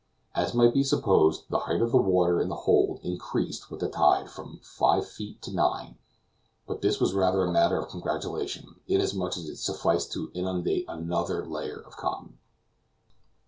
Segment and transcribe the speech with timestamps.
[0.33, 3.87] As might be supposed, the height of the water in the hold increased with the
[3.87, 5.95] tide from five feet to nine;
[6.65, 11.45] but this was rather a matter of congratulation, inasmuch as it sufficed to inundate another
[11.45, 12.39] layer of cotton.